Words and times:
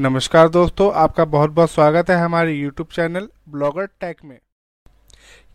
नमस्कार 0.00 0.48
दोस्तों, 0.48 0.90
आपका 0.92 1.24
बहुत 1.24 1.50
बहुत 1.50 1.70
स्वागत 1.70 2.10
है 2.10 2.16
हमारे 2.16 2.52
YouTube 2.54 2.92
चैनल 2.92 3.26
ब्लॉगर 3.48 3.86
टैक 4.00 4.16
में। 4.24 4.38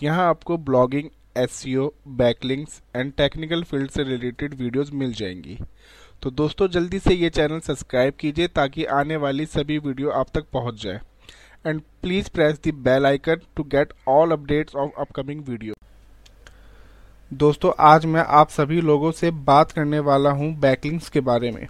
यहाँ 0.03 0.27
आपको 0.29 0.57
blogging 0.57 1.07
S 1.37 1.63
backlinks 2.09 2.81
and 2.95 3.11
technical 3.13 3.63
field 3.63 3.91
से 3.91 4.03
रिलेटेड 4.03 4.53
वीडियोस 4.53 4.91
मिल 4.93 5.13
जाएँगी। 5.13 5.57
तो 6.23 6.31
दोस्तों, 6.31 6.67
जल्दी 6.67 6.99
से 6.99 7.13
ये 7.13 7.29
चैनल 7.29 7.59
सब्सक्राइब 7.59 8.13
कीजिए 8.19 8.47
ताकि 8.49 8.85
आने 8.95 9.15
वाली 9.17 9.45
सभी 9.47 9.77
वीडियो 9.77 10.09
आप 10.11 10.27
तक 10.33 10.45
पहुँच 10.53 10.81
जाए। 10.83 10.99
And 11.65 11.81
please 12.01 12.29
press 12.29 12.59
the 12.67 12.73
bell 12.79 13.05
icon 13.05 13.41
to 13.55 13.63
get 13.65 13.93
all 14.07 14.31
updates 14.31 14.75
of 14.75 14.91
upcoming 14.97 15.43
video 15.47 15.73
दोस्तों, 17.31 17.71
आज 17.79 18.05
मैं 18.05 18.21
आप 18.21 18.49
सभी 18.51 18.81
लोगों 18.83 19.11
से 19.13 19.31
बात 19.31 19.71
करने 19.71 19.99
वाला 20.01 20.31
हूँ 20.31 20.53
बैकलिंक्स 20.59 21.09
के 21.09 21.21
बारे 21.23 21.51
में। 21.51 21.67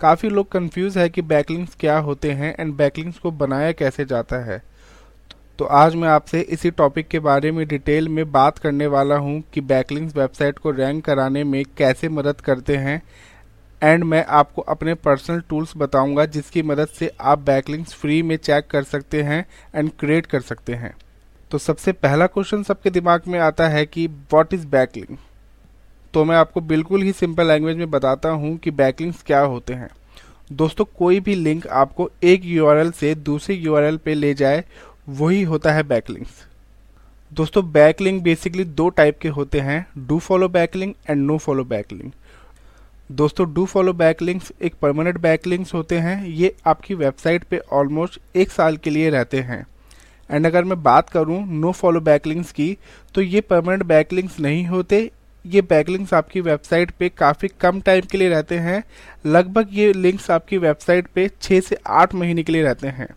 काफ़ी 0.00 0.28
लोग 0.28 0.50
कंफ्यूज 0.52 0.96
है 0.98 1.08
कि 1.08 1.22
बैकलिंक्स 1.22 1.74
क्या 1.74 1.98
होते 1.98 2.30
हैं 2.30 2.54
एंड 2.60 2.72
बैकलिंक्स 2.76 3.18
को 3.18 3.30
बनाया 3.32 3.70
कैसे 3.72 4.04
जाता 4.04 4.36
है। 4.44 4.62
तो 5.58 5.64
आज 5.64 5.94
मैं 5.94 6.08
आपसे 6.08 6.40
इसी 6.40 6.70
टॉपिक 6.70 7.08
के 7.08 7.18
बारे 7.18 7.52
में 7.52 7.66
डिटेल 7.68 8.08
में 8.08 8.30
बात 8.32 8.58
करने 8.58 8.86
वाला 8.86 9.16
हूँ 9.16 9.42
कि 9.54 9.60
बैकलिंक्स 9.60 10.16
वेबसाइट 10.16 10.58
को 10.58 10.70
रैंक 10.70 11.04
कराने 11.04 11.44
में 11.44 11.62
कैसे 11.78 12.08
मदद 12.08 12.40
करते 12.40 12.76
हैं। 12.76 13.02
एंड 13.82 14.04
मैं 14.04 14.24
आपको 14.26 14.62
अपने 14.62 14.94
पर्सनल 14.94 15.40
टूल्स 15.40 15.72
बताऊँगा 15.76 16.26
जिसकी 16.26 16.62
मदद 16.62 16.88
से 16.88 17.10
आप 17.20 17.38
बैकलिंक्स 17.38 17.94
फ्री 17.94 18.22
में 18.22 18.36
चेक 18.36 18.66
कर 18.66 18.82
सकते 18.82 19.22
हैं 19.22 19.44
एंड 19.74 19.90
क्रिएट 20.00 20.26
कर 20.26 20.40
सकते 20.40 20.74
हैं। 20.74 20.94
तो 21.50 21.58
सबसे 21.58 21.92
पहला 21.92 22.26
क्वेश्चन 22.26 22.62
सबके 22.62 22.90
दिमाग 22.90 23.22
में 23.28 23.38
आता 23.38 23.68
है 23.68 23.86
कि 23.86 24.06
व्हाट 24.06 24.54
इज़ 24.54 24.66
बैकलिंक 24.66 25.18
तो 26.16 26.24
मैं 26.24 26.36
आपको 26.36 26.60
बिल्कुल 26.60 27.02
ही 27.02 27.12
सिंपल 27.12 27.46
लैंग्वेज 27.46 27.76
में 27.76 27.90
बताता 27.90 28.28
हूँ 28.30 28.56
कि 28.58 28.70
बैकलिंक्स 28.70 29.22
क्या 29.22 29.40
होते 29.40 29.74
हैं। 29.74 29.88
दोस्तों, 30.52 30.84
कोई 30.98 31.18
भी 31.20 31.34
लिंक 31.34 31.66
आपको 31.66 32.08
एक 32.24 32.44
यूआरएल 32.44 32.90
से 32.90 33.14
दूसरे 33.14 33.54
यूआरएल 33.54 33.96
पे 33.96 34.14
ले 34.14 34.32
जाए, 34.34 34.62
वही 35.08 35.42
होता 35.42 35.72
है 35.72 35.82
बैकलिंक्स 35.82 36.30
दोस्तों 37.32 37.64
बैकलिंक 37.72 38.22
बेसिकली 38.22 38.64
दो 38.64 38.88
टाइप 38.90 39.18
के 39.18 39.28
होते 39.28 39.60
हैं 39.60 39.86
do 39.98 40.18
follow 40.18 40.48
backlink 40.48 40.94
and 41.10 41.22
no 41.22 41.36
follow 41.38 41.64
backlink 41.64 42.12
दोस्तों 43.12 43.52
डू 43.54 43.64
फॉलो 43.66 43.92
बैकलिंक्स 43.94 44.52
एक 44.62 44.74
परमानेंट 44.82 45.18
बैकलिंक्स 45.18 45.74
होते 45.74 45.98
हैं। 45.98 46.24
ये 46.26 46.54
आपकी 46.66 46.94
वेबसाइट 46.94 47.44
पे 47.44 47.58
ऑलमोस्ट 47.72 48.20
एक 48.36 48.50
साल 48.50 48.76
के 48.76 48.90
लिए 48.90 49.10
रहते 49.10 49.40
हैं। 49.42 49.64
एंड 50.30 50.46
अगर 50.46 50.64
मैं 50.64 50.82
बात 50.82 51.10
करूँ 51.10 51.44
नो 51.50 51.72
फॉलो 51.72 52.00
बैकलिंक्स 52.02 52.52
की 52.52 52.76
तो 53.14 53.20
ये 53.20 53.40
परमानेंट 53.42 53.82
बैकलिंक्स 53.84 54.40
नहीं 54.40 54.66
होते 54.66 55.10
ये 55.46 55.62
बैकलिंक्स 55.62 56.14
आपकी 56.14 56.40
वेबसाइट 56.40 56.90
पे 56.90 57.08
काफ़ी 57.08 57.48
कम 57.60 57.80
टाइम 57.80 58.02
के 58.10 58.18
लिए 58.18 58.28
रहते 58.28 58.58
हैं। 58.58 58.82
लगभग 59.26 59.68
ये 59.72 59.92
लिंक्स 59.92 60.30
आपकी 60.30 60.58
वेबसाइट 60.58 61.06
पे 61.06 61.28
छः 61.42 61.60
से 61.60 61.76
आठ 61.86 62.14
महीने 62.14 62.42
के 62.42 62.52
लिए 62.52 62.62
रहते 62.62 62.88
हैं। 62.88 63.08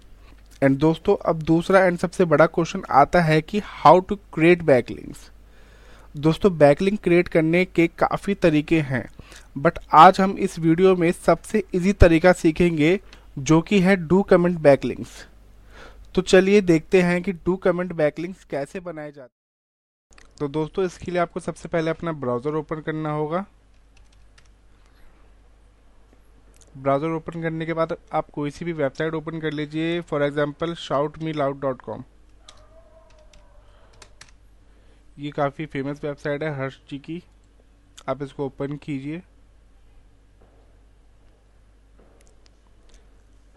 एंड 0.63 0.77
दोस्तों, 0.77 1.15
अब 1.25 1.41
दूसरा 1.43 1.79
एंड 1.79 1.97
सबसे 1.97 2.25
बड़ा 2.25 2.45
क्वेश्चन 2.45 2.81
आता 2.91 3.21
है 3.21 3.41
कि 3.41 3.61
हाउ 3.65 3.99
टू 3.99 4.15
क्रिएट 4.33 4.63
बैकलिंक्स 4.63 5.29
दोस्तों 6.15 6.57
बैकलिंक 6.57 6.99
क्रिएट 7.03 7.27
करने 7.27 7.63
के 7.65 7.87
काफ़ी 7.89 8.33
तरीके 8.35 8.79
हैं। 8.81 9.07
बट 9.57 9.79
आज 9.93 10.19
हम 10.21 10.35
इस 10.39 10.59
वीडियो 10.59 10.95
में 10.95 11.11
सबसे 11.25 11.63
इजी 11.73 11.93
तरीका 11.93 12.31
सीखेंगे, 12.33 12.99
जो 13.39 13.61
कि 13.61 13.79
है 13.79 13.95
डू 13.97 14.21
कमेंट 14.21 14.57
बैकलिंक्स 14.59 15.25
तो 16.15 16.21
चलिए 16.23 16.61
देखते 16.61 17.01
हैं 17.01 17.21
कि 17.21 17.31
डू 17.31 17.55
कमेंट 17.55 17.93
बैकलिंक्स 17.93 18.43
कैसे 18.43 18.79
बनाए 18.79 19.11
जाते 19.11 19.38
तो 20.39 20.47
दोस्तों, 20.47 20.83
इसके 20.85 21.11
लिए 21.11 21.21
आपको 21.21 21.39
सबसे 21.39 21.69
पहले 21.69 21.91
अपना 21.91 22.11
ब्राउज़र 22.13 22.55
ओपन 22.55 22.81
करना 22.81 23.11
होगा। 23.11 23.45
ब्राउज़र 26.77 27.09
ओपन 27.09 27.41
करने 27.41 27.65
के 27.65 27.73
बाद 27.73 27.95
आप 28.13 28.29
कोई 28.31 28.51
सी 28.51 28.65
भी 28.65 28.73
वेबसाइट 28.73 29.13
ओपन 29.13 29.39
कर 29.39 29.51
लीजिए 29.53 29.99
for 30.01 30.23
example 30.23 30.73
shout 30.77 31.17
me 31.23 31.33
loud 31.33 31.59
dot 31.61 31.81
com 31.81 32.03
ये 35.19 35.31
काफ़ी 35.31 35.65
फ़ेमस 35.65 36.03
वेबसाइट 36.03 36.43
है, 36.43 36.55
हर्ष 36.57 36.79
जी 36.89 36.97
की। 36.99 37.21
आप 38.09 38.21
इसको 38.23 38.45
ओपन 38.45 38.77
कीजिए। 38.77 39.21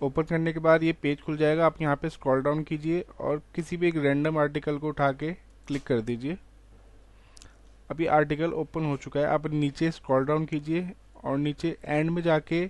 ओपन 0.01 0.23
करने 0.25 0.53
के 0.53 0.61
बाद 0.61 0.83
ये 0.83 0.93
पेज 0.95 1.21
खुल 1.23 1.37
जाएगा। 1.37 1.67
आप 1.67 1.81
यहाँ 1.83 1.97
पे 1.97 2.09
स्क्रॉल 2.11 2.43
डाउन 2.43 2.63
कीजिए 2.65 3.05
और 3.21 3.43
किसी 3.55 3.77
भी 3.77 3.89
एक 3.89 3.97
रैंडम 3.99 4.39
आर्टिकल 4.39 4.79
को 4.79 4.89
उठा 4.89 5.13
के 5.13 5.33
क्लिक 5.69 5.87
कर 5.87 6.01
दीजिए। 6.01 6.39
अभी 7.91 8.07
आर्टिकल 8.09 8.53
ओपन 8.55 8.85
हो 8.85 8.97
चुका 8.97 9.21
है। 9.21 9.27
आप 9.27 9.47
नीचे 9.47 9.91
स्क्रॉल 9.91 10.25
डाउन 10.27 10.45
कीजिए 10.47 10.91
और 11.25 11.39
नीचे 11.39 11.77
एंड 11.85 12.11
में 12.11 12.23
जाके 12.23 12.67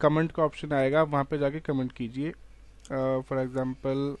कमेंट 0.00 0.32
का 0.32 0.42
ऑप्शन 0.42 0.72
आएगा। 0.72 1.02
वहाँ 1.04 1.24
पे 1.30 1.38
जाके 1.38 1.60
कमेंट 1.62 1.92
कीजिए। 1.92 2.30
फॉर 2.88 3.38
एग्जांपल 3.38 4.16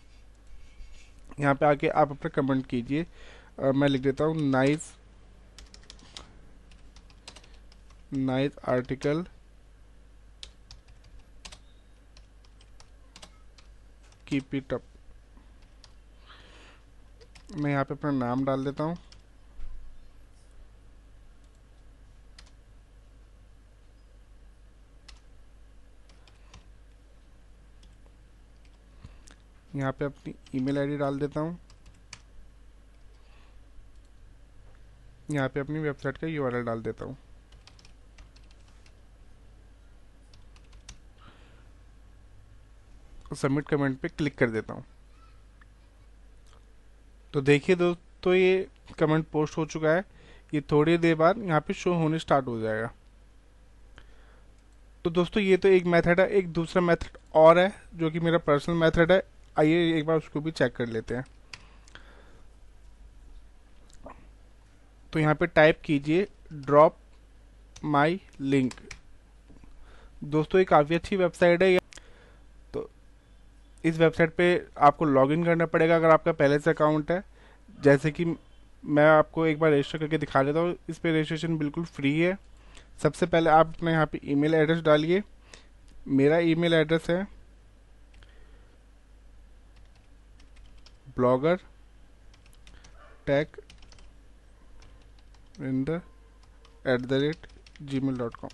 यहाँ 1.40 1.54
पे 1.54 1.66
आके 1.66 1.88
आप 1.88 2.10
अपना 2.10 2.28
कमेंट 2.34 2.66
कीजिए। 2.66 3.06
मैं 3.72 3.88
लिख 3.88 4.02
देता 4.02 4.24
हूँ 4.24 4.50
nice 4.50 4.92
nice 8.14 8.58
article 8.68 9.24
keep 14.28 14.54
it 14.54 14.72
up 14.74 14.82
मैं 17.54 17.70
यहाँ 17.70 17.84
पे 17.84 17.94
अपना 17.94 18.10
नाम 18.10 18.44
डाल 18.44 18.64
देता 18.64 18.84
हूँ। 18.84 18.96
यहाँ 29.82 29.92
पे 29.92 30.04
अपनी 30.04 30.34
ईमेल 30.54 30.78
आईडी 30.78 30.96
डाल 30.96 31.18
देता 31.18 31.40
हूँ। 31.40 31.58
यहाँ 35.30 35.48
पे 35.48 35.60
अपनी 35.60 35.78
वेबसाइट 35.80 36.18
का 36.18 36.26
यूआरएल 36.26 36.64
डाल 36.64 36.82
देता 36.82 37.04
हूँ। 37.04 37.16
सबमिट 43.34 43.68
कमेंट 43.68 43.98
पे 43.98 44.08
क्लिक 44.08 44.36
कर 44.38 44.50
देता 44.50 44.74
हूँ। 44.74 44.84
तो 47.34 47.40
देखिए 47.40 47.76
दोस्तों, 47.76 48.34
ये 48.34 48.68
कमेंट 48.98 49.26
पोस्ट 49.32 49.56
हो 49.58 49.64
चुका 49.66 49.90
है। 49.90 50.04
ये 50.54 50.60
थोड़ी 50.72 50.96
देर 50.98 51.14
बाद 51.14 51.38
यहाँ 51.38 51.60
पे 51.60 51.74
शो 51.74 51.94
होने 51.94 52.18
स्टार्ट 52.18 52.46
हो 52.46 52.58
जाएगा। 52.60 52.92
तो 55.04 55.10
दोस्तों, 55.10 55.42
ये 55.42 55.56
तो 55.56 55.68
एक 55.68 55.84
मेथड 55.86 56.20
है, 56.20 56.28
एक 56.28 56.52
दूसरा 56.52 56.82
मेथड 56.82 57.16
और 57.34 57.58
है, 57.58 57.72
जो 57.94 58.10
कि 58.10 58.20
मेरा 58.20 58.38
पर्सनल 58.38 58.76
मेथड 58.76 59.12
है। 59.12 59.22
आइए 59.56 59.98
एक 59.98 60.06
बार 60.06 60.16
उसको 60.16 60.40
भी 60.40 60.50
चेक 60.50 60.74
कर 60.76 60.86
लेते 60.88 61.14
हैं। 61.14 61.24
तो 65.12 65.18
यहाँ 65.18 65.34
पे 65.34 65.46
टाइप 65.48 65.80
कीजिए 65.84 66.26
ड्रॉप 66.54 66.96
माई 67.84 68.20
लिंक 68.40 68.72
दोस्तों 70.24 70.58
ये 70.58 70.64
काफ़ी 70.64 70.94
अच्छी 70.94 71.16
वेबसाइट 71.16 71.62
है 71.62 71.78
तो 72.74 72.88
इस 73.84 73.98
वेबसाइट 73.98 74.34
पे 74.34 74.46
आपको 74.80 75.04
लॉगिन 75.04 75.44
करना 75.44 75.66
पड़ेगा 75.66 75.96
अगर 75.96 76.10
आपका 76.10 76.32
पहले 76.32 76.58
से 76.58 76.70
अकाउंट 76.70 77.10
है। 77.10 77.22
जैसे 77.78 78.10
कि 78.10 78.24
मैं 78.84 79.06
आपको 79.08 79.46
एक 79.46 79.58
बार 79.58 79.72
रजिस्टर 79.72 79.98
करके 79.98 80.18
दिखा 80.18 80.42
देता 80.42 80.60
हूँ, 80.60 80.74
इस 80.88 80.98
पर 80.98 81.08
रजिस्ट्रेशन 81.10 81.58
बिल्कुल 81.58 81.84
फ्री 81.86 82.18
है। 82.20 82.36
सबसे 83.02 83.26
पहले 83.26 83.50
आप 83.50 83.74
अपने 83.76 83.92
यहाँ 83.92 84.06
पे 84.06 84.20
ईमेल 84.24 84.54
एड्रेस 84.54 84.82
डालिए। 84.82 85.22
मेरा 86.08 86.38
ईमेल 86.40 86.74
एड्रेस 86.74 87.10
है 87.10 87.26
blogger, 91.18 91.58
tag 93.26 93.46
the 95.58 96.00
at 96.84 97.08
the 97.08 97.18
rate 97.20 97.46
gmail.com 97.86 98.50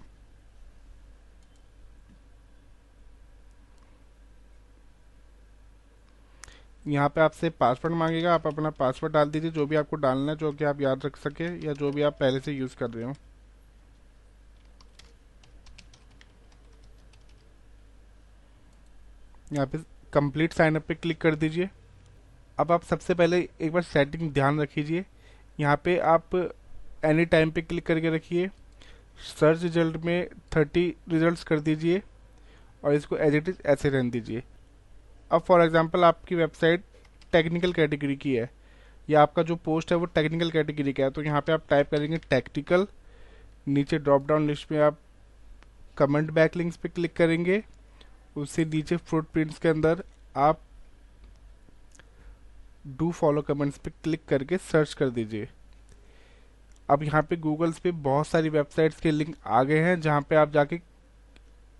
यहाँ 6.87 7.09
पे 7.09 7.21
आपसे 7.21 7.51
पासवर्ड 7.51 7.95
मांगेगा, 7.95 8.35
आप 8.35 8.47
अपना 8.47 8.71
पासवर्ड 8.71 9.13
डाल 9.13 9.31
दीजिए, 9.31 9.51
जो 9.51 9.67
भी 9.67 9.77
आपको 9.77 9.97
डालना 9.97 10.33
है, 10.33 10.39
जो 10.39 10.53
कि 10.53 10.65
आप 10.65 10.81
याद 10.81 11.07
रख 11.07 11.17
सके, 11.17 11.45
या 11.67 11.73
जो 11.73 11.91
भी 11.93 12.03
आप 12.03 12.17
पहले 12.21 12.41
से 12.41 12.53
यूज़ 12.53 12.77
कर 12.77 12.91
रहे 12.91 13.05
हो। 13.05 13.15
यहाँ 19.53 19.67
पे 19.67 19.79
कंप्लीट 20.13 20.53
साइनअप 20.53 20.87
पे 20.87 20.95
क्लिक 20.95 21.21
कर 21.21 21.35
दीजिए। 21.35 21.71
अब 22.59 22.73
आप 22.73 22.83
सबसे 22.85 23.15
पहले 23.15 23.39
एक 23.61 23.73
बार 23.73 23.83
सेटिंग 23.83 24.31
ध्यान 24.33 24.61
रखिए 24.61 25.05
यहाँ 25.61 25.81
पे 25.85 25.97
आप 26.13 26.35
एनी 27.05 27.25
टाइम 27.27 27.51
पे 27.51 27.63
क्लिक 27.63 27.87
करके 27.87 28.11
रखिए। 28.11 28.49
सर्च 29.29 29.63
रिज़ल्ट 29.63 29.97
में 30.05 30.29
थर्टी 30.57 30.87
रिजल्ट्स 31.09 31.45
कर 31.45 31.61
दीजिए 31.61 32.03
और 32.85 32.95
इसको 32.95 33.17
एज 33.17 33.35
इट 33.35 33.49
इज़ 33.49 33.57
ऐसे 33.67 33.89
रहने 33.89 34.11
दीजिए। 34.11 34.43
अब 35.31 35.43
फॉर 35.47 35.63
एग्जांपल 35.63 36.05
आपकी 36.05 36.35
वेबसाइट 36.35 36.85
टेक्निकल 37.33 37.73
कैटेगरी 37.73 38.17
की 38.17 38.35
है। 38.35 38.51
या 39.09 39.23
आपका 39.23 39.43
जो 39.43 39.57
पोस्ट 39.57 39.93
है 39.93 39.99
वो 39.99 40.05
टेक्निकल 40.07 40.51
कैटेगरी 40.51 40.93
का 40.93 41.05
है। 41.05 41.11
तो 41.11 41.23
यहाँ 41.23 41.41
पे 41.41 41.53
आप 41.53 41.65
टाइप 41.71 41.91
करेंगे 41.91 42.17
टेक्निकल 42.31 42.87
नीचे 43.69 43.99
ड्रॉप 43.99 44.27
डाउन 44.29 44.47
लिस्ट 44.47 44.73
में 44.73 44.79
आप 44.81 44.99
कमेंट 45.99 46.31
बैक 46.31 46.57
लिंक्स 46.57 46.77
पे 46.77 46.89
क्लिक 46.89 47.17
करेंगे। 47.17 47.63
उससे 48.37 48.65
नीचे 48.65 48.97
फ्रूट 48.97 49.27
प्रिंट्स 49.33 49.59
के 49.59 49.69
अंदर 49.69 50.03
आप 50.37 50.61
डू 52.89 53.11
फॉलो 53.13 53.43
कमेंट्स 53.43 53.79
पे 53.79 53.91
क्लिक 54.05 54.25
करके 54.29 54.59
सर्च 54.59 54.93
कर 54.95 55.11
दीजिए। 55.11 55.49
अब 56.89 57.03
यहाँ 57.03 57.23
पे 57.23 57.37
गूगल्स 57.37 57.79
पे 57.79 57.91
बहुत 57.93 58.27
सारी 58.27 58.49
वेबसाइट्स 58.49 59.01
के 59.01 59.11
लिंक 59.11 59.35
आ 59.47 59.63
गए 59.63 59.79
हैं 59.81 60.01
जहाँ 60.01 60.21
पे 60.29 60.37
आप 60.37 60.53
जाके, 60.53 60.81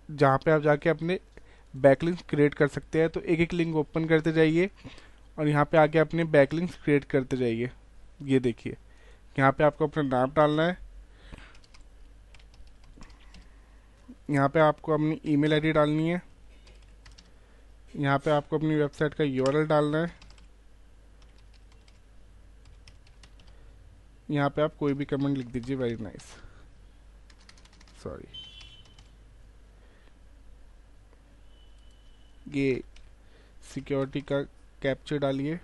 जहाँ 0.09 0.37
पे 0.37 0.51
आप 0.51 0.61
जाके 0.61 0.89
अपने 0.89 1.19
बैकलिंक्स 1.73 2.23
क्रिएट 2.29 2.53
कर 2.53 2.67
सकते 2.67 2.99
हैं। 2.99 3.09
तो 3.09 3.21
एक 3.21 3.39
एक 3.39 3.53
लिंक 3.53 3.75
ओपन 3.75 4.05
करते 4.07 4.31
जाइए 4.31 4.69
और 5.37 5.47
यहाँ 5.47 5.65
पे 5.65 5.77
आके 5.77 5.99
अपने 5.99 6.23
बैकलिंक्स 6.25 6.77
क्रिएट 6.83 7.03
करते 7.05 7.37
जाइए। 7.37 7.71
ये 8.23 8.39
देखिए, 8.39 8.77
यहाँ 9.39 9.51
पे 9.51 9.63
आपको 9.63 9.87
अपना 9.87 10.03
नाम 10.03 10.31
डालना 10.31 10.63
है। 10.63 10.77
यहाँ 14.29 14.49
पे 14.49 14.59
आपको 14.59 14.93
अपनी 14.93 15.19
ईमेल 15.25 15.53
आईडी 15.53 15.71
डालनी 15.71 16.09
है। 16.09 16.21
यहाँ 17.95 18.17
पे 18.19 18.31
आपको 18.31 18.57
अपनी 18.57 18.75
वेबसाइट 18.75 19.13
का 19.13 19.23
यूआरएल 19.23 19.65
डालना 19.67 19.97
है। 19.97 20.11
यहाँ 24.29 24.49
पे 24.49 24.61
आप 24.61 24.75
कोई 24.79 24.93
भी 24.93 25.05
कमेंट 25.05 25.37
लिख 25.37 25.47
दीजिए 25.47 25.75
वेरी 25.75 26.03
नाइस 26.03 26.23
सॉरी 28.03 28.27
ये 32.51 32.83
सिक्योरिटी 33.73 34.21
का 34.21 34.41
कैप्चर 34.81 35.17
डालिए 35.17 35.55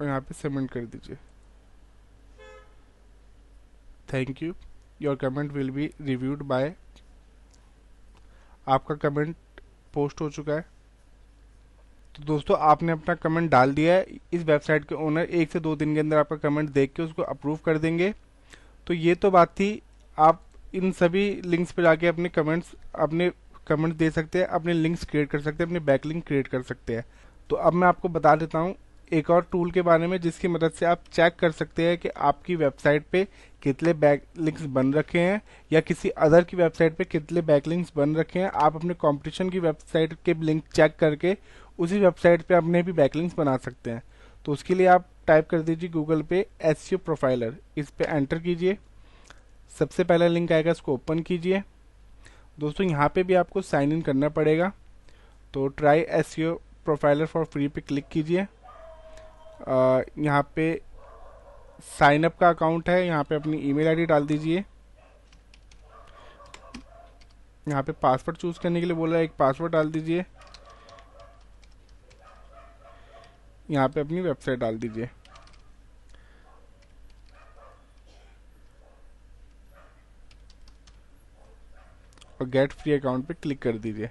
और 0.00 0.06
यहाँ 0.06 0.20
पे 0.20 0.34
सबमिट 0.34 0.70
कर 0.70 0.86
दीजिए। 0.86 1.16
Thank 4.12 4.42
you 4.42 4.54
your 5.02 5.16
comment 5.16 5.52
will 5.52 5.70
be 5.70 5.90
reviewed 6.00 6.42
by 6.44 6.74
आपका 8.66 8.94
कमेंट 9.02 9.36
पोस्ट 9.94 10.20
हो 10.20 10.30
चुका 10.30 10.52
है। 10.52 10.64
तो 12.14 12.22
दोस्तों, 12.24 12.56
आपने 12.60 12.92
अपना 12.92 13.14
कमेंट 13.14 13.50
डाल 13.50 13.72
दिया 13.74 13.94
है। 13.94 14.06
इस 14.32 14.42
वेबसाइट 14.44 14.84
के 14.84 14.94
ओनर 14.94 15.22
एक 15.22 15.52
से 15.52 15.60
दो 15.60 15.74
दिन 15.76 15.94
के 15.94 16.00
अंदर 16.00 16.16
आपका 16.16 16.36
कमेंट 16.38 16.70
देख 16.70 16.92
के 16.92 17.02
उसको 17.02 17.22
अप्रूव 17.22 17.58
कर 17.64 17.78
देंगे। 17.78 18.12
तो 18.86 18.94
ये 18.94 19.14
तो 19.14 19.30
बात 19.30 19.50
थी। 19.50 19.80
आप 20.18 20.42
इन 20.74 20.92
सभी 20.92 21.24
लिंक्स 21.44 21.72
पर 21.72 21.82
जाके 21.82 22.06
अपने 22.06 22.28
कमेंट्स 22.28 22.74
अपने 22.94 23.30
कमेंट 23.66 23.94
दे 23.96 24.10
सकते 24.10 24.38
हैं, 24.38 24.46
अपने 24.46 24.72
लिंक्स 24.72 25.04
क्रिएट 25.04 25.30
कर 25.30 25.40
सकते 25.40 25.62
हैं, 25.62 25.68
अपने 25.68 25.80
बैक 25.80 26.06
लिंक 26.06 26.24
क्रिएट 26.26 26.48
कर 26.48 26.62
सकते 26.62 26.96
हैं। 26.96 27.04
तो 27.50 27.56
अब 27.56 27.72
मैं 27.72 27.88
आपको 27.88 28.08
बता 28.08 28.34
देता 28.36 28.58
हूँ 28.58 28.74
एक 29.12 29.30
और 29.30 29.46
टूल 29.52 29.70
के 29.70 29.82
बारे 29.82 30.06
में 30.06 30.20
जिसकी 30.20 30.48
मदद 30.48 30.72
से 30.72 30.86
आप 30.86 31.02
चेक 31.12 31.34
कर 31.38 31.50
सकते 31.50 31.86
हैं 31.86 31.96
कि 31.98 32.08
आपकी 32.08 32.54
वेबसाइट 32.56 33.06
पे 33.12 33.24
कितने 33.62 33.92
बैक 33.94 34.22
लिंक्स 34.38 34.62
बन 34.66 34.92
रखे 34.94 35.18
हैं 35.18 35.40
या 35.72 35.80
किसी 35.80 36.08
अदर 36.08 36.44
की 36.44 36.56
वेबसाइट 36.56 36.96
पे 36.96 37.04
कितने 37.04 37.40
बैक 37.42 37.66
लिंक्स 37.66 37.92
बन 37.96 38.14
रखे 38.16 38.38
हैं। 38.38 38.50
आप 38.54 38.76
अपने 38.76 38.94
कंपटीशन 38.94 39.50
की 39.50 39.58
वेबसाइट 39.58 40.14
के 40.24 40.34
लिंक 40.34 40.62
चेक 40.74 40.96
करके 40.96 41.36
उसी 41.78 41.98
वेबसाइट 42.00 42.42
पे 42.42 42.54
अपने 42.54 42.82
भी 42.82 42.92
बैकलिंक्स 42.92 43.34
बना 43.34 43.56
सकते 43.56 43.90
हैं। 43.90 44.02
तो 44.44 44.52
उसके 44.52 44.74
लिए 44.74 44.86
आप 44.86 45.06
टाइप 45.26 45.48
कर 45.48 45.60
दीजिए 45.60 45.88
गूगल 45.90 46.22
पे 46.22 46.46
एस 46.62 46.88
प्रोफाइलर 46.96 47.56
इस 47.78 47.90
पर 47.90 48.04
एंटर 48.06 48.38
कीजिए। 48.38 48.76
सबसे 49.70 50.04
पहला 50.04 50.26
लिंक 50.26 50.52
आएगा, 50.52 50.70
इसको 50.70 50.94
ओपन 50.94 51.18
कीजिए। 51.20 51.62
दोस्तों, 52.60 52.86
यहाँ 52.86 53.08
पे 53.14 53.22
भी 53.22 53.34
आपको 53.34 53.62
साइन 53.62 53.92
इन 53.92 54.02
करना 54.02 54.28
पड़ेगा। 54.30 54.72
तो 55.54 55.66
try 55.68 56.00
S 56.00 56.34
profiler 56.84 57.26
for 57.26 57.44
free 57.44 57.68
पे 57.68 57.80
क्लिक 57.80 58.08
कीजिए। 58.08 58.40
यहाँ 60.18 60.42
पे 60.56 60.74
साइन 61.88 62.24
अप 62.24 62.36
का 62.38 62.48
अकाउंट 62.48 62.88
है। 62.88 63.06
यहाँ 63.06 63.24
पे 63.24 63.34
अपनी 63.34 63.58
ईमेल 63.60 63.88
आईडी 63.88 64.06
डाल 64.06 64.26
दीजिए। 64.26 64.64
यहाँ 67.66 67.82
पे 67.82 67.92
पासवर्ड 67.92 68.36
चूज़ 68.36 68.58
करने 68.60 68.80
के 68.80 68.86
लिए 68.86 68.96
बोला 68.96 69.16
है, 69.16 69.24
एक 69.24 69.32
पासवर्ड 69.38 69.72
डाल 69.72 69.90
दीजिए। 69.90 70.24
यहाँ 73.70 73.88
पे 73.88 74.00
अपनी 74.00 74.20
वेबसाइट 74.20 74.58
डाल 74.58 74.78
दीजिए। 74.78 75.08
और 82.40 82.48
गेट 82.48 82.72
फ्री 82.72 82.92
अकाउंट 82.92 83.26
पे 83.26 83.34
क्लिक 83.34 83.62
कर 83.62 83.78
दीजिए। 83.78 84.10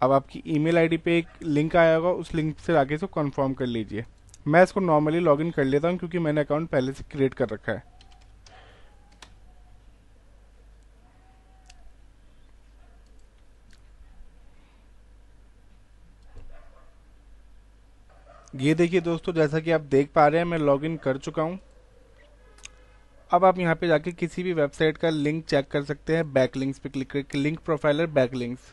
अब 0.00 0.12
आपकी 0.12 0.42
ईमेल 0.46 0.78
आईडी 0.78 0.96
पे 0.96 1.16
एक 1.18 1.26
लिंक 1.42 1.76
आया 1.76 1.94
होगा, 1.96 2.10
उस 2.10 2.34
लिंक 2.34 2.58
से 2.58 2.76
आके 2.76 2.94
इसको 2.94 3.06
कंफर्म 3.06 3.52
कर 3.54 3.66
लीजिए। 3.66 4.04
मैं 4.46 4.62
इसको 4.62 4.80
नॉर्मली 4.80 5.20
लॉगिन 5.20 5.50
कर 5.50 5.64
लेता 5.64 5.88
हूँ 5.88 5.98
क्योंकि 5.98 6.18
मैंने 6.18 6.40
अकाउंट 6.40 6.68
पहले 6.70 6.92
से 6.92 7.04
क्रिएट 7.10 7.34
कर 7.34 7.48
रखा 7.48 7.72
है। 7.72 7.93
ये 18.54 18.74
देखिए 18.74 19.00
दोस्तों, 19.00 19.32
जैसा 19.32 19.60
कि 19.60 19.70
आप 19.70 19.80
देख 19.82 20.10
पा 20.14 20.26
रहे 20.26 20.38
हैं, 20.38 20.46
मैं 20.46 20.58
लॉगिन 20.58 20.96
कर 20.96 21.16
चुका 21.18 21.42
हूँ। 21.42 21.58
अब 23.30 23.44
आप 23.44 23.58
यहाँ 23.58 23.74
पे 23.74 23.86
जाके 23.88 24.12
किसी 24.12 24.42
भी 24.42 24.52
वेबसाइट 24.52 24.96
का 24.96 25.10
लिंक 25.10 25.44
चेक 25.44 25.68
कर 25.68 25.84
सकते 25.84 26.16
हैं 26.16 26.32
बैक 26.32 26.56
लिंक्स 26.56 26.78
पे 26.78 26.88
क्लिक 26.88 27.10
करके 27.10 27.38
लिंक 27.38 27.58
प्रोफाइलर 27.60 28.06
बैक 28.08 28.34
लिंक्स 28.34 28.72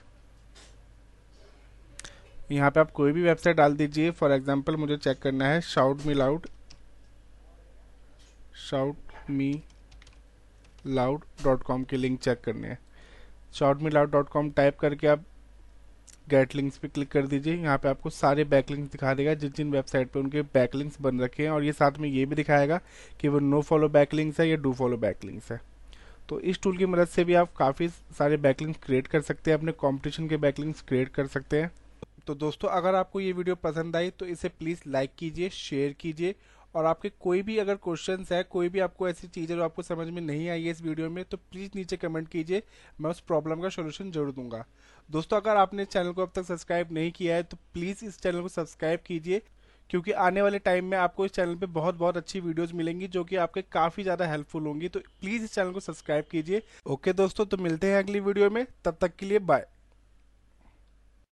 यहाँ 2.51 2.69
पे 2.71 2.79
आप 2.79 2.91
कोई 2.91 3.11
भी 3.11 3.21
वेबसाइट 3.23 3.57
डाल 3.57 3.75
दीजिए 3.75 4.11
फॉर 4.11 4.31
एग्जांपल 4.31 4.75
मुझे 4.75 4.97
चेक 4.97 5.19
करना 5.19 5.47
है 5.47 5.61
shout 5.61 6.05
me 6.05 6.13
loud 6.13 6.47
shout 8.69 9.29
me 9.29 9.51
loud 10.87 11.23
dot 11.43 11.63
com 11.63 11.83
के 11.83 11.97
लिंक 11.97 12.19
चेक 12.19 12.41
करने 12.41 12.67
हैं। 12.67 12.79
Shout 13.53 13.81
me 13.81 13.89
loud 13.89 14.11
dot 14.11 14.29
com 14.29 14.51
type 14.51 14.79
करके 14.79 15.07
आप 15.07 15.25
गेट 16.31 16.55
लिंक्स 16.55 16.77
पे 16.77 16.87
क्लिक 16.87 17.09
कर 17.11 17.27
दीजिए। 17.27 17.55
यहाँ 17.55 17.77
पे 17.77 17.89
आपको 17.89 18.09
सारे 18.09 18.43
बैकलिंक्स 18.45 18.91
दिखा 18.91 19.13
देगा 19.13 19.33
जिन 19.33 19.51
जिन 19.51 19.71
वेबसाइट 19.71 20.11
पे 20.11 20.19
उनके 20.19 20.41
बैकलिंक्स 20.53 21.01
बन 21.01 21.19
रखे 21.21 21.43
हैं। 21.43 21.49
और 21.49 21.63
ये 21.63 21.71
साथ 21.73 21.99
में 21.99 22.09
ये 22.09 22.25
भी 22.25 22.35
दिखाएगा 22.35 22.79
कि 23.21 23.27
वो 23.27 23.39
नो 23.39 23.61
फॉलो 23.61 23.89
बैकलिंक्स 23.89 24.39
है 24.39 24.49
या 24.49 24.55
डू 24.57 24.73
फॉलो 24.73 24.97
बैकलिंक्स 24.99 25.51
है। 25.51 25.59
तो 26.29 26.39
इस 26.41 26.61
टूल 26.61 26.77
की 26.77 26.85
मदद 26.85 27.07
से 27.07 27.23
भी 27.23 27.33
आप 27.35 27.53
काफ़ी 27.55 27.87
सारे 27.89 28.37
बैकलिंक्स 28.37 28.79
क्रिएट 28.83 29.07
कर 29.07 29.21
सकते 29.21 29.51
हैं, 29.51 29.57
अपने 29.57 29.71
कॉम्पिटिशन 29.73 30.27
के 30.27 30.37
बैकलिंक्स 30.37 30.81
क्रिएट 30.81 31.09
कर 31.09 31.27
सकते 31.27 31.61
हैं। 31.61 31.71
तो 32.27 32.35
दोस्तों, 32.35 32.69
अगर 32.69 32.95
आपको 32.95 33.19
ये 33.19 33.31
वीडियो 33.33 33.55
पसंद 33.57 33.95
आई 33.95 34.09
तो 34.09 34.25
इसे 34.27 34.49
प्लीज़ 34.49 34.81
लाइक 34.87 35.11
कीजिए 35.19 35.49
शेयर 35.51 35.95
कीजिए 35.99 36.35
और 36.75 36.85
आपके 36.85 37.09
कोई 37.19 37.41
भी 37.41 37.57
अगर 37.57 37.75
क्वेश्चंस 37.77 38.31
है, 38.31 38.41
कोई 38.45 38.69
भी 38.69 38.79
आपको 38.79 39.07
ऐसी 39.09 39.27
चीज़ 39.29 39.51
है 39.51 39.57
जो 39.57 39.63
आपको 39.63 39.81
समझ 39.83 40.07
में 40.09 40.21
नहीं 40.21 40.49
आई 40.49 40.63
है 40.63 40.71
इस 40.71 40.81
वीडियो 40.81 41.09
में 41.09 41.23
तो 41.25 41.37
प्लीज़ 41.39 41.71
नीचे 41.75 41.97
कमेंट 41.97 42.27
कीजिए, 42.27 42.61
मैं 43.01 43.11
उस 43.11 43.19
प्रॉब्लम 43.21 43.61
का 43.61 43.69
सोल्यूशन 43.69 44.11
ज़रूर 44.11 44.31
दूँगा। 44.31 44.65
दोस्तों, 45.09 45.37
अगर 45.37 45.57
आपने 45.57 45.85
चैनल 45.85 46.11
को 46.11 46.21
अब 46.21 46.31
तक 46.35 46.43
सब्सक्राइब 46.43 46.91
नहीं 46.91 47.11
किया 47.11 47.35
है 47.35 47.43
तो 47.43 47.57
प्लीज़ 47.73 48.05
इस 48.05 48.19
चैनल 48.19 48.41
को 48.41 48.47
सब्सक्राइब 48.49 48.99
कीजिए, 49.07 49.41
क्योंकि 49.89 50.11
आने 50.13 50.41
वाले 50.41 50.59
टाइम 50.59 50.85
में 50.85 50.97
आपको 50.97 51.25
इस 51.25 51.31
चैनल 51.31 51.55
पे 51.55 51.65
बहुत 51.67 51.95
बहुत 51.95 52.17
अच्छी 52.17 52.39
वीडियोस 52.39 52.73
मिलेंगी, 52.73 53.07
जो 53.07 53.23
कि 53.23 53.35
आपके 53.37 53.61
काफ़ी 53.63 54.03
ज़्यादा 54.03 54.27
हेल्पफुल 54.27 54.65
होंगी। 54.65 54.87
तो 54.87 54.99
प्लीज़ 55.21 55.43
इस 55.43 55.53
चैनल 55.53 55.71
को 55.71 55.79
सब्सक्राइब 55.81 56.25
कीजिए। 56.31 56.61
ओके 56.87 57.13
दोस्तों 57.13 57.45
तो 57.45 57.57
मिलते 57.59 57.87
हैं 57.87 57.97
अगली 57.99 58.19
वीडियो 58.21 58.49
में। 58.49 58.65
तब 58.85 58.97
तक 59.01 59.15
के 59.15 59.25
लिए 59.25 59.39
बाय 59.41 59.65